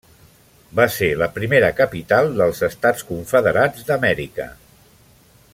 [0.79, 4.53] Va ser la primera capital dels Estats Confederats d'Amèrica.